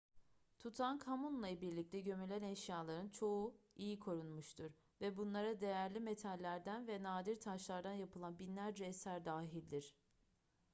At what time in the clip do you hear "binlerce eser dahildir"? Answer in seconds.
8.39-9.95